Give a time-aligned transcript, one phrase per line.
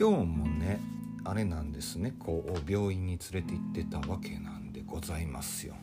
[0.00, 0.78] 今日もね
[1.24, 2.14] あれなんですね。
[2.20, 5.74] こう病院に連れて行ってたわけなんでございますよ。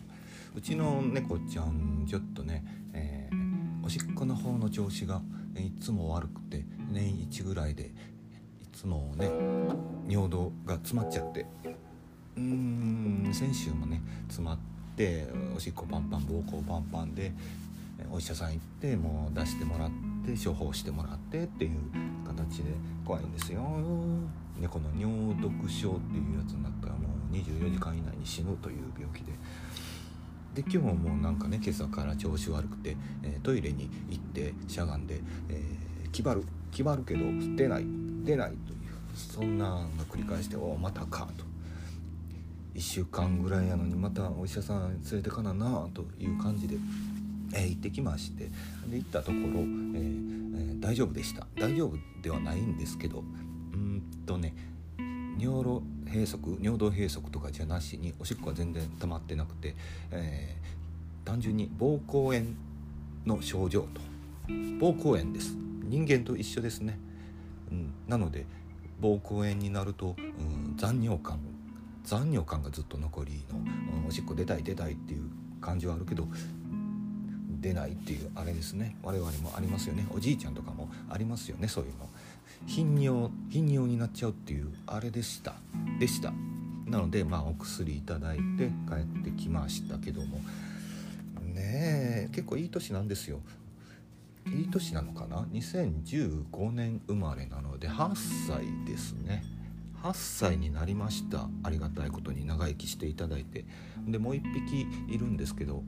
[0.55, 2.63] うちの猫ちゃんちょっとね、
[2.93, 5.21] えー、おしっこの方の調子が
[5.57, 6.63] いつも悪くて
[6.93, 7.91] 年1ぐらいで
[8.63, 9.29] いつもね
[10.07, 11.45] 尿道が詰まっちゃって。
[12.37, 14.57] うーん先週もね詰まっ
[14.95, 15.27] て
[15.57, 17.33] おしっこパンパン膀胱パンパンで
[18.09, 21.71] お医者さん行ってもう出してもらって処方してもらってっていう
[22.25, 22.71] 形で
[23.05, 23.61] 怖いんですよ
[24.59, 29.33] 猫の尿毒症っていうやつになったらもう24時間以内に死ぬという病気で。
[30.55, 35.19] で今日もなんかね今朝から調子悪くて、えー、トイレに行ってしゃがんで、
[35.49, 37.25] えー、気張る気張るけど
[37.57, 37.85] 出ない
[38.23, 38.57] 出ないという
[39.13, 41.55] そんなの繰り返して「おまたか」と。
[42.73, 46.75] 1週間ぐらいやのにまたお医者さん連れてかななという感じで、
[47.53, 48.45] えー、行ってきまして
[48.87, 51.47] で行ったところ、えー、大丈夫でした。
[51.59, 53.23] 大丈夫ではないんですけど
[53.73, 54.53] うんとね
[55.37, 59.75] 尿路閉塞尿道閉塞とかじゃなしにおしっこは全然溜まってなくて、
[60.11, 62.55] えー、単純に膀胱炎
[63.25, 64.01] の症状と。
[64.47, 65.65] 膀胱炎です。
[65.87, 66.97] 人間と一緒ですね、
[67.71, 68.45] うん、なので
[69.01, 71.39] 膀胱炎になると、うん、残尿感
[72.03, 73.59] 残尿感がずっと残りの、
[74.01, 75.29] うん、おしっこ出たい出たいっていう
[75.61, 76.27] 感じはあるけど
[77.59, 78.95] 出ないっていうあれですね。
[79.03, 80.05] 我々もありますよね。
[80.11, 81.67] おじいちゃんとかもありますよね。
[81.67, 82.09] そういうの。
[82.67, 85.55] 頻尿頻尿になっちゃうっていうあれでした。
[85.99, 86.33] でした。
[86.85, 90.39] なのでまあお薬いただいて帰ってきましたけども。
[91.53, 93.39] ねえ結構いい年なんですよ。
[94.47, 98.13] いい年なのかな？2015年生まれなので8
[98.47, 99.43] 歳ですね。
[100.03, 101.49] 8歳になりました。
[101.63, 103.65] ありがたいことに長生きしていただいて。
[104.07, 105.83] でもう1匹いるんですけど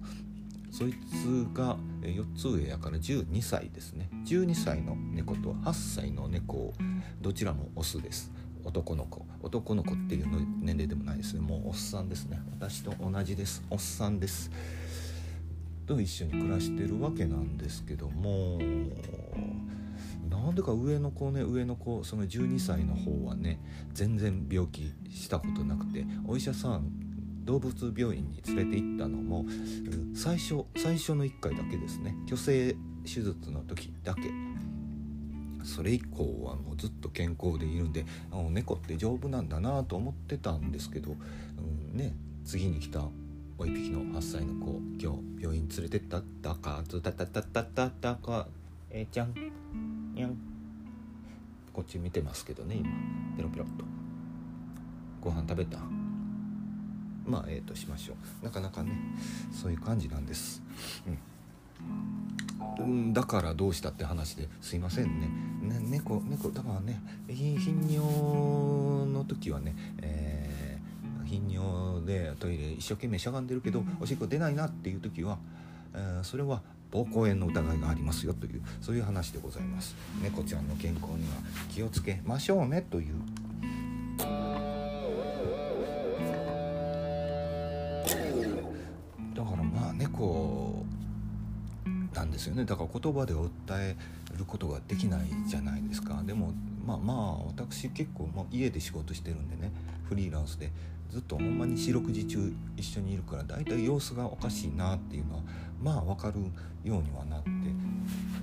[0.71, 4.09] そいつが4つ上やから12歳ですね。
[4.25, 6.73] 12歳の猫と8歳の猫
[7.21, 8.31] どちらもオスです。
[8.63, 9.25] 男の子。
[9.41, 11.39] 男の子っていうの年齢でもないですね。
[11.39, 12.39] もうおっさんですね。
[12.59, 13.63] 私と同じです。
[13.69, 14.51] おっさんです。
[15.85, 18.59] と一緒に暮らしてるわけなんですけども
[20.29, 21.41] なんでか上の子ね。
[21.41, 23.61] 上の子その12歳の方はね
[23.93, 27.06] 全然病気したことなくてお医者さん
[27.47, 29.45] 動物病院に連れて行ったのも
[30.13, 32.13] 最初最初の1回だけですね。
[32.27, 34.21] 虚勢手術の時だけ。
[35.63, 38.05] それ以降はもうずっと健康でいるんで
[38.51, 42.13] 猫って丈夫なんだなと思ってたんですけど、うん、ね
[42.45, 43.03] 次に来た
[43.57, 48.47] お一匹の8歳の子今日病院連れてったったかつたたたたたたか
[48.89, 49.33] えー、ちゃん
[50.13, 50.37] にゃん。
[51.73, 52.89] こっち見てますけどね今。
[53.35, 53.85] ペロペロっと。
[55.21, 55.79] ご飯食べた？
[57.27, 58.45] まあええー、としましょう。
[58.45, 58.91] なかなかね
[59.51, 60.61] そういう感じなんです、
[62.79, 65.27] うん、だからどうしたって話ですいませんね。
[65.61, 67.55] ね猫猫だからね頻
[67.89, 67.99] 尿
[69.11, 75.37] の時はね、えー、頻尿でトイレ一生懸命しゃがんでるけどおしっこ出ないなっていう時は、
[75.93, 76.61] えー、それは
[76.91, 79.95] 膀胱炎の疑いがありますよというそういう話でございます。
[80.23, 81.35] 猫ちゃんの健康には
[81.69, 83.15] 気をつけましょうねという
[92.47, 92.65] ですよね。
[92.65, 93.49] だから言葉で訴
[93.79, 93.95] え
[94.37, 96.21] ることができないじゃないですか。
[96.25, 96.53] でも
[96.85, 99.71] まあまあ私結構もう家で仕事してるんでね。
[100.07, 100.71] フリーランスで。
[101.09, 105.41] ずっとほんまに四六時中一緒にいるから大体様子がおかしいなっていうのは
[105.81, 106.41] まあ分かる
[106.83, 107.49] ようにはなって。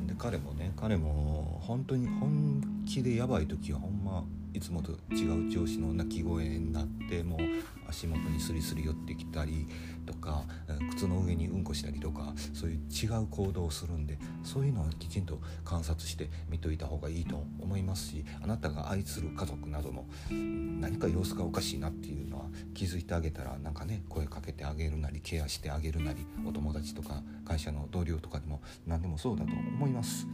[0.07, 7.41] で彼もね彼も本当に本気でやばい時はほんまいつもと違う調子の鳴き声になってもう
[7.89, 9.67] 足元にスリスリ寄ってきたり
[10.07, 10.45] とか
[10.93, 22.45] 靴の上にうんこしたりとかそういう違う行動をするんでそういうのはきちんと観察して見といた方がいいと思いますしあなたが愛する家族などの何か様子がおかしいなっていうのは
[22.75, 30.29] 気づいてあげたらなんかね声かけてあげるなりケアしてあげるなりお友達とか会社の同僚とかでも何でもそうだと思います。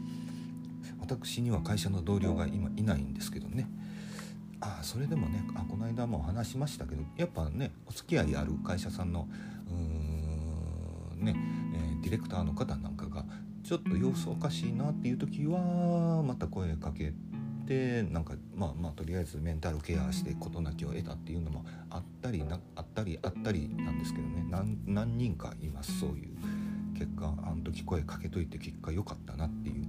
[1.00, 3.68] 私には会社の同僚が今いないんですけどね
[4.60, 9.28] あそれでもねあこの間も話しましたけどやっぱねお付き合いある会社さんの
[9.68, 11.34] うーね、
[11.74, 13.24] えー、ディレクターの方なんかが
[13.62, 17.12] ちょっと様子おかしいなっていう時はまた声かけ
[17.66, 24.44] てなんかまあまあとりあえずメンタルケアして事なきを得たっていうのもあったりなあったりあったりなんですけどね。
[24.86, 26.00] 何人かいます。
[26.00, 26.36] そういう
[26.98, 29.86] 結果あの時声かけといて結果良かったなっていう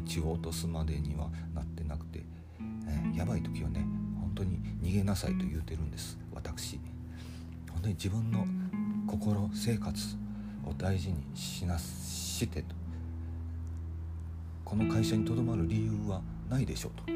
[0.00, 2.22] 命を落とすまでにはなってなくて、
[2.88, 3.86] えー、やばい時はね
[4.20, 6.18] 本当に逃げなさいと言うてるんです。
[6.34, 6.78] 私。
[7.70, 8.46] 本当に自分の
[9.06, 10.00] 心生活
[10.64, 12.74] を大事にしなしてと。
[14.64, 17.12] この会社にとどまる理由はないでしょうと。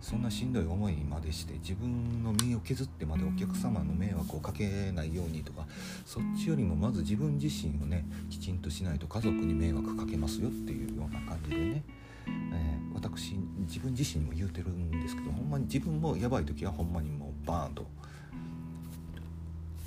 [0.00, 5.66] そんなしんどい思いまでして自分の身を削ってまでお客様の迷惑をかけないようにとか
[6.06, 11.84] そっちよりもまず自分自身をねきちんとしないと家族に迷惑かけますよっていうような感じでね、
[12.26, 13.34] えー、私
[13.66, 17.86] 自分自身にも言うてるんですけどほんまに自分もやばい時はほんまにもうバーンと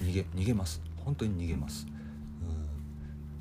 [0.02, 0.82] 逃げ逃げます。
[1.04, 1.86] 本当に逃げます。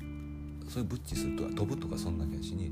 [0.01, 2.71] うそういうブッチするとは飛ぶとかそんな気がしに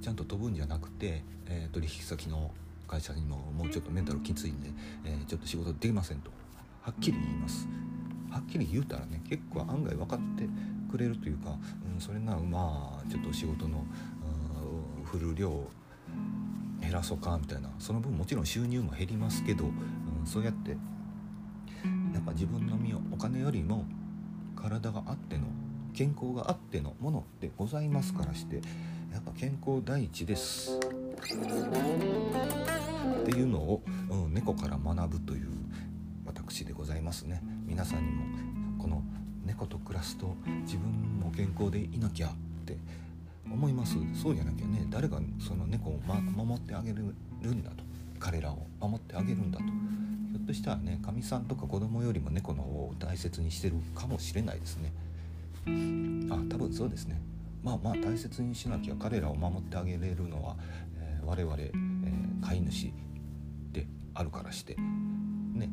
[0.00, 2.50] ちゃんと飛ぶんじゃなくて、えー、取引先の
[2.86, 4.70] 会社にももうちょっとメンタルきついんで、
[5.04, 6.30] えー、ちょっと仕事できませんと。
[6.82, 7.68] はっきり言います。
[8.30, 10.48] はっきり言うたらね結構案外分かって
[10.90, 11.56] くれるというか、
[11.94, 13.84] うん、それならまあちょっと仕事の
[15.12, 15.68] 振る量
[16.80, 20.76] 減らそうかみたいなその分もちろん収入も減りますけど、うん、そうやってや
[22.20, 23.84] っぱ自分の身をお金よりも
[24.56, 25.44] 体があっての
[25.92, 28.62] 健康があってのものでございますからして
[29.12, 30.78] やっぱ健康第一です。
[30.78, 30.80] っ
[33.24, 35.48] ていうのを、うん、猫から学ぶという
[36.24, 37.42] 私でございますね。
[37.66, 38.24] 皆さんにも
[38.82, 39.02] この
[39.44, 42.30] 猫と暮らすと自分も健康でいなきゃっ
[42.64, 42.78] て
[43.52, 43.96] 思います。
[44.14, 47.84] そうじゃなきゃね誰がその猫を、ま、守ってあげるんだと。
[48.18, 49.64] 彼らを守ってあげるんだと。
[49.64, 54.92] ひょっとしたらねかみさんとか子供よりも猫の方を大切にしてるかもしれないですね。
[56.30, 57.20] あ多分そうですね。
[57.62, 60.56] まあまあ大切にしなきゃ彼らを守ってあげれるのは、
[60.98, 62.92] えー、我々、えー、飼い主
[63.72, 64.74] であるからして。
[64.76, 65.68] ね。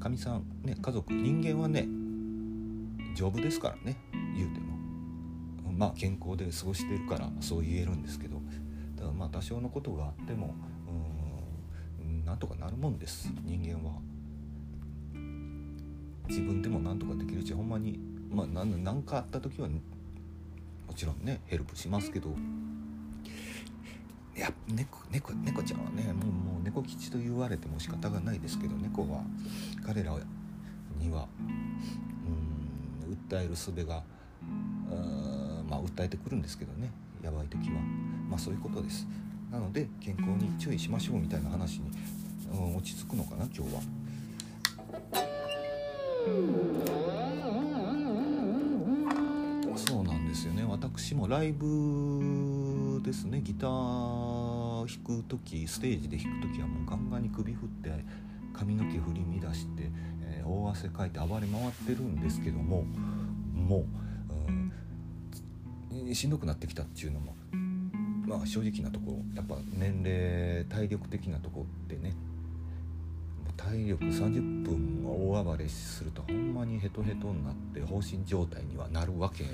[0.00, 1.86] かみさんね家族人間はね
[3.14, 3.98] 丈夫ですからね。
[4.36, 4.69] 言うても。
[5.80, 8.34] まあ健康で過ごしてるからそう言えるんですけど
[8.96, 10.54] だからまあ多少のことがあっても
[12.02, 13.96] うんなんとかなるもんです人間は。
[16.28, 17.98] 自分でもなんとかできるしほんまに
[18.30, 19.74] まあ何かあった時はも
[20.94, 22.28] ちろんねヘルプしますけど
[24.36, 29.22] いや猫猫猫ちゃんはねもうもう猫吉と言われても仕方がないですけど猫は
[29.84, 30.14] 彼ら
[30.98, 31.26] には
[32.28, 34.04] うん訴える術が
[35.70, 36.90] まあ訴えてくるんですけどね。
[37.22, 37.80] やばい時は。
[38.28, 39.06] まあそういうことです。
[39.52, 41.90] なので健康に注意しましょうみたいな話に、
[42.52, 43.80] うん、落ち着くのかな今日は。
[49.76, 50.64] そうなんですよね。
[50.68, 53.40] 私もライブですね。
[53.40, 57.90] ギター弾く時ステージで弾く時はもうガンガンに首振って
[58.52, 59.90] 髪の毛振り乱して、
[60.22, 62.84] えー、大汗かいて暴れ回ってるんですけども
[63.54, 63.84] もう、
[66.14, 67.34] しんどくなってきたっていうのも
[68.26, 72.14] まあ正直なところやっぱ年齢体力的なとこってね
[73.56, 79.52] 体力30分大暴れするとほんまにヘトヘトになって放心状態にはなるわけなん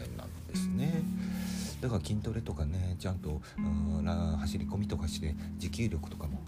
[0.49, 1.03] ですね。
[1.81, 3.41] だから筋トレとかねちゃんと
[4.39, 6.41] 走り込みとかして持久力とかも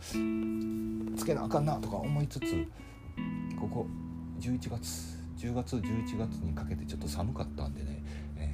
[1.17, 2.67] つけなあかんなとか思いつつ
[3.61, 3.87] ここ
[4.41, 8.03] 11月10月11月にかけてちょっと寒かったんでね、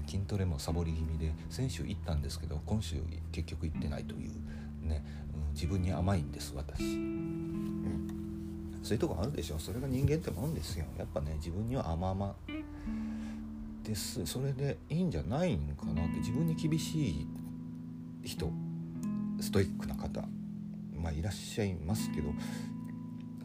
[0.06, 2.96] 筋トレもサボり気味で先週行ったんですけど今週
[3.32, 5.04] 結局行ってないというね、
[5.34, 6.82] うん、自分に甘いんです私。
[6.82, 7.24] うん
[8.82, 9.58] そういうとこあるでしょ。
[9.58, 10.84] それが人間ってもんですよ。
[10.98, 12.34] やっぱね自分には甘々
[13.82, 14.26] です。
[14.26, 17.26] それでいいんじゃないんかなって自分に厳しい
[18.24, 18.52] 人
[19.40, 20.22] ストイックな方
[20.93, 22.31] まあいらっしゃいますけど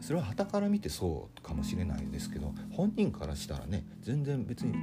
[0.00, 4.74] それは傍から見てそうかもしれないですけど本人からしたらね全然別に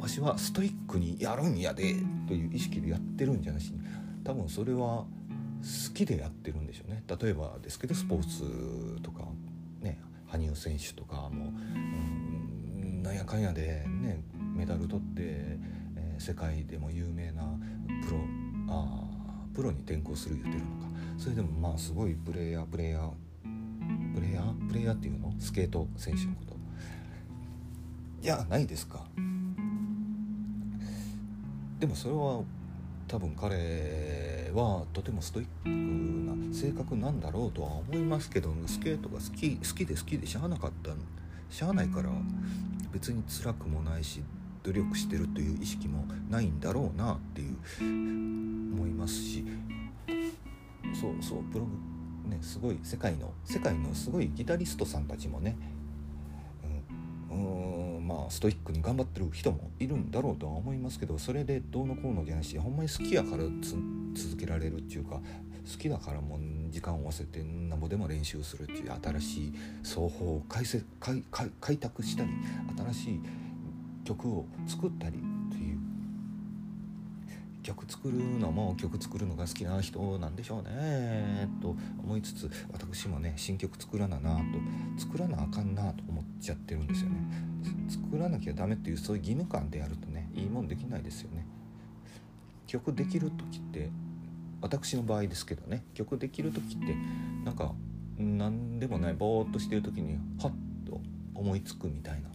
[0.00, 3.80] わしはストイックにやるんやでという意識でやってるんじゃなしに
[4.24, 5.06] 多分それは好
[5.94, 7.02] きでやってるんでしょうね。
[7.20, 8.20] 例えばですけどスポー
[8.96, 9.24] ツとか
[9.80, 14.22] ね羽生選手とかも、うん、なんやかんやでね
[14.56, 17.42] メダル取って、えー、世界でも有名な
[18.06, 18.18] プロ
[18.68, 19.04] あ
[19.54, 20.88] プロに転向する言ってるのか。
[21.18, 23.10] それでもまあすごいプレイヤープレイヤー
[24.14, 25.34] プレイヤープレイヤーっていうの？
[25.40, 26.56] スケート選手のこと。
[28.22, 29.04] いやないですか。
[31.78, 32.42] でもそれは
[33.06, 40.90] 多分彼はとてもストイックな性格なんだろうとは思いますけどスケートが好き好きで好きでしゃあなかった
[41.50, 42.10] しゃあないから
[42.92, 44.22] 別に辛くもないし
[44.64, 47.56] 努力してるという意識もないんだろうなっていう
[48.74, 49.44] 思いますし
[51.00, 51.70] そうそうプログ
[52.28, 55.56] ねすごい世界の世界のすごいギタリストさんたちもね
[57.30, 57.67] うん
[58.08, 63.44] まあストイックに頑張ってる人もいるんだろうとは思いますけどそれでどうのこうのじゃないしほんまに好きやから
[64.14, 70.64] 続けられるっていうか好きだからもう時間を合わせてなんぼでも練習するっていう新しい奏法を開
[70.98, 71.22] 開
[71.60, 72.30] 開拓したり
[72.94, 73.20] 新しい
[74.06, 75.18] 曲を作ったり
[77.68, 81.50] 曲作るのも曲作るのが好きな人なんでしょうね。
[81.60, 84.42] と思いつつ私もね新曲作らななと
[84.98, 87.16] 作らなあかんなと思っちゃってるんですよね。
[87.90, 91.44] 作らなきゃダメっていうそういう義務感でやるとねいいもんできないですよね。
[92.66, 93.90] 曲できる時って
[94.62, 96.96] 私の場合ですけどね曲できる時って
[97.44, 97.74] なんか
[98.16, 100.50] 何でもないぼーっとしてる時にハッ
[100.90, 101.02] と
[101.34, 102.30] 思いつくみたいな。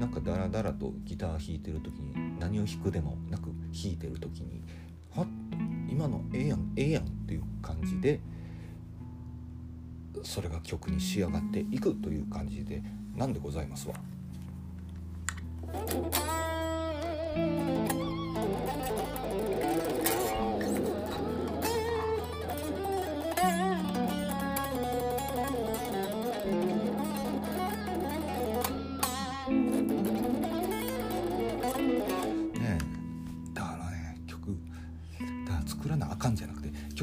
[0.00, 4.62] なんかダラダラとギター弾いてる時に何を弾くでもなく弾いてる時に
[5.14, 5.26] はっ
[5.88, 8.20] 今のええやんええやんっていう感じで
[10.22, 12.82] それが曲に仕上がっていくという感じで
[13.16, 13.94] なんでございますわ。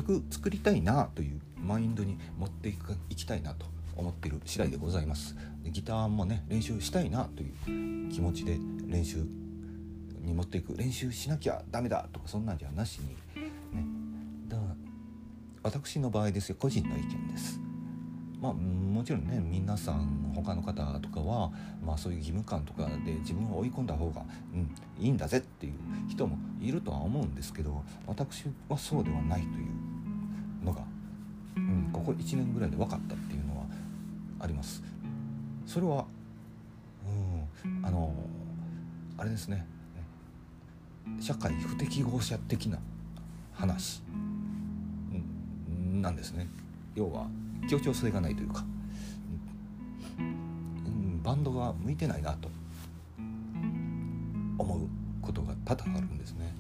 [0.09, 5.35] 曲作りたいなというマインドに持っていくいきたいなと思っている次第でございます。
[5.63, 9.17] ギターもね練習したいなという気持ちで練習
[10.21, 10.75] に持っていく。
[10.75, 13.15] 練習しなきゃダメだとかそんなんじゃなしにね。
[14.47, 14.75] だから
[15.61, 16.55] 私の場合ですよ。
[16.59, 17.59] 個人の意見です。
[18.41, 21.51] まあもちろんね皆さん他の方とかは、
[21.85, 24.23] まあ、そういう義務感とかで自分を追い込んだ方が、
[24.53, 25.73] うん、いいんだぜっていう
[26.09, 29.88] 人もいるとは思うんですけど私はそうではないという
[30.63, 30.81] のが、
[31.55, 33.65] うん、ここ1年ぐらいで分かったっていうのは
[34.39, 34.83] あります。
[35.65, 36.05] それは
[37.63, 38.13] うんあの
[39.17, 39.65] あれですね。
[41.19, 42.79] 社会不適合者的な
[43.53, 44.01] 話。
[44.11, 46.47] うんなんですね。
[46.95, 47.27] 要は
[47.69, 48.63] 協調性がないというか、
[50.17, 52.49] うん、バンドが向いてないなと
[54.57, 54.87] 思う
[55.21, 56.53] ことが多々あるんですね。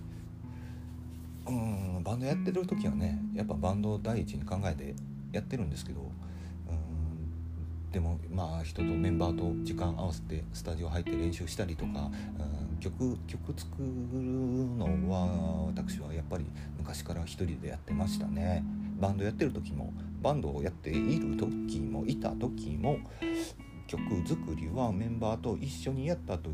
[1.49, 4.95] うんバンドやってる時はねやっぱバンドを第一に考えて
[5.31, 12.11] やってるんですけどうんでもまあ人とメンバーと時間合わせてスタジオ入って練習したりとか、
[12.71, 13.85] うん、曲曲作る
[14.77, 16.45] のは私はやっぱり
[16.77, 18.63] 昔から一人でやってましたね。
[18.99, 22.99] バンドやってる時もバンドをやっている時もいた時も
[23.87, 26.49] 曲作りはメンバーと一緒にやったと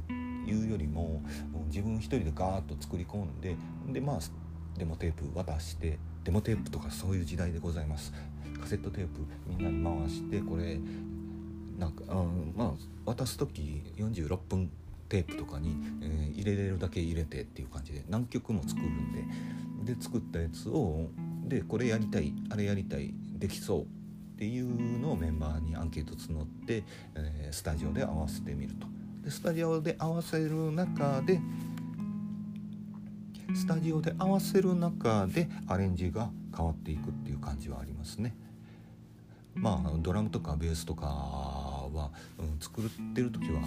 [0.47, 1.23] いうよりも
[1.67, 3.57] 自分一人でガーッと作り込んで
[3.91, 4.19] でまあ
[4.77, 8.13] デモテープ渡してデモテープとかそういう時代でございます
[8.59, 10.79] カセットテープみんなに回してこれ
[11.77, 12.23] なんかあ
[12.55, 12.71] まあ
[13.05, 14.69] 渡す時46分
[15.09, 19.11] テープとかに、えー、入れれるだけ入れてっていう感じで何曲も作るん
[19.85, 21.09] でで作ったやつを
[21.47, 23.85] でこれやりたいあれやりたいできそうっ
[24.37, 26.83] ていうのをメンバーにアンケート募って、
[27.15, 28.87] えー、スタジオで合わせてみると。
[29.23, 31.39] でスタジオで合わせる中で
[33.53, 38.35] スタジオで合わせる中でアレンジが変わっていくっていう感じはありますね。
[39.53, 43.61] まあドラムとかベースとかは、うん、作ってる時は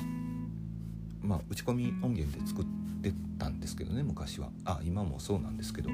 [1.22, 2.64] まあ打ち込み音源で作っ
[3.02, 4.50] てたんですけどね昔は。
[4.64, 5.90] あ今もそうなんですけど、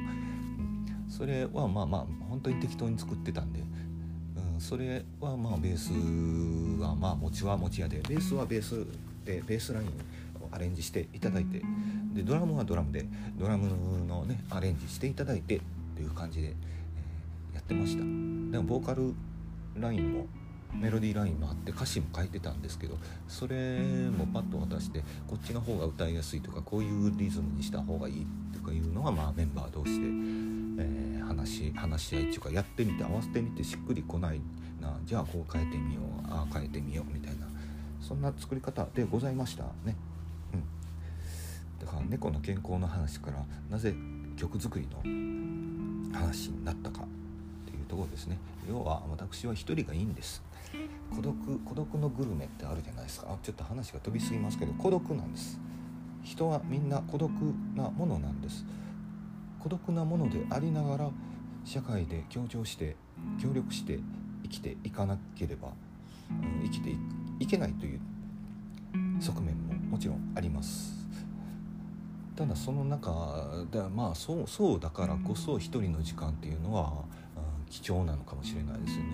[1.09, 5.93] それはまあまあ本当に適当に作ってたんで、うん、それはまあベース
[6.83, 8.01] はまあ持ちは持ち屋で。
[8.09, 8.85] ベースはベース
[9.25, 9.91] でベースラインを
[10.51, 11.63] アレンジしていただいて。
[12.15, 13.07] でドラムはドラムで
[13.37, 13.69] ドラム
[14.07, 15.61] のねアレンジしていただいてっ
[15.97, 18.01] ていう感じで、えー、やってました。
[18.01, 19.15] でもボーカル
[19.77, 20.27] ラインも
[20.73, 23.79] メロディーラインもあって歌詞も書いてたんですけどそれ
[24.11, 30.07] もパッと渡してこっちの方が歌いやすいとかこういうリズムにした方がいいとかいうのはまあメンバー同士で、
[30.83, 34.41] えー、話話し合いっていうかやってみて合わせてみてしっくりこない
[34.81, 34.99] な。
[35.05, 37.47] じゃあこう変えてみようああ変えてみようみたいな。
[38.01, 39.97] そんな作り方でございましたね。
[41.95, 43.95] か猫の健康の話からなぜ
[44.37, 44.99] 曲作りの
[46.19, 48.39] 話になったかっていうところですね。
[48.69, 50.43] 要は私は一人がいいんです。
[51.15, 53.37] 孤独孤独のグルメってあるじゃないですか。
[53.43, 55.59] ちょっと話が飛びすぎますけど孤独なんです。
[56.23, 57.31] 人はみんな孤独
[57.75, 58.65] なものなんです。
[59.61, 61.11] 孤独なものでありながら
[61.65, 62.97] 社会で協調して
[63.41, 63.99] 協力して
[64.43, 65.69] 生きていかなければ、
[66.31, 66.95] うん、生きて
[67.39, 68.01] いけないという
[69.21, 70.94] 側面ももちろんあります。
[72.37, 77.05] ただその中でまあそうそうだからこそ一人の時間っていうのは、
[77.37, 79.11] うん、貴重なのかもしれないですよね。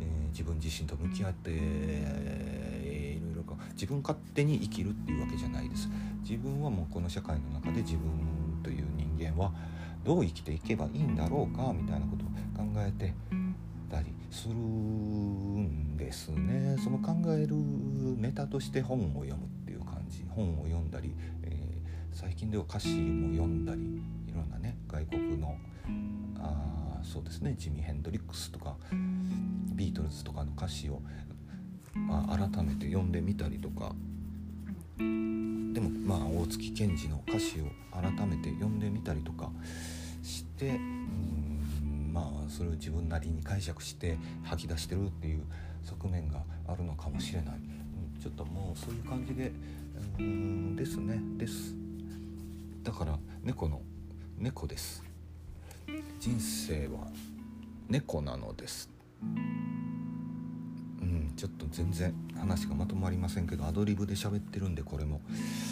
[0.00, 5.88] えー、自分自身と向き合って、えー、いろいろ自分勝手に生きるっていうわけじゃないです。
[6.22, 8.10] 自分はもうこの社会の中で自分
[8.62, 9.52] という人間は
[10.04, 13.14] どう生きていけばいいんだろうかみたいなことを考えて
[13.88, 16.76] たりするんですね。
[16.82, 17.54] その考える
[18.18, 21.41] ネタとして本を読むっていう感じ本を読んだり、えー
[22.22, 23.80] 最近では歌詞も読んだり
[24.28, 25.56] いろんなね外国の
[26.38, 28.76] あそうですねジミー・ヘンドリックスとか
[29.74, 31.02] ビートルズとかの歌詞を、
[31.94, 33.92] まあ、改めて読んでみたりとか
[34.98, 39.50] でもまあ大月健二の歌詞を改めて読んでみたりとか
[40.22, 45.42] してうんまあそれを自分なりに解釈して吐き出してるっていう
[45.82, 47.54] 側面があるのかもしれない、
[48.22, 49.50] ちょっともうそういう感じで
[50.18, 51.20] うんですね。
[51.36, 51.81] です。
[52.82, 53.80] だから猫の
[54.38, 55.04] 猫です。
[56.18, 57.08] 人生は
[57.88, 58.90] 猫なのです。
[61.00, 65.20] うんちょっと全然話がまとまりませんけどアドリブで喋ってるんでこれも。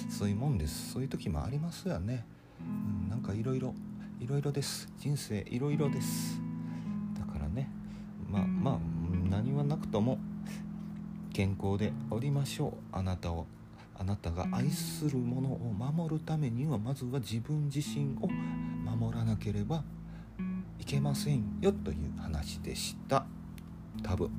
[0.08, 0.92] そういうもんです。
[0.92, 2.24] そういう時もありますよね、
[2.60, 3.74] うん、なんかいろいろ
[4.20, 4.88] いろいろです。
[4.98, 6.40] 人生いろいろです。
[7.18, 7.68] だからね。
[8.28, 8.78] まあまあ
[9.28, 10.18] 何はなくとも
[11.32, 12.72] 健康でおりましょう。
[12.92, 13.46] あなたを。
[14.00, 15.58] あなたが愛するものを
[15.92, 19.84] 守るためにはまずは自分自身を守らなければ
[20.78, 23.26] いけませんよという話でした。
[24.02, 24.30] 多分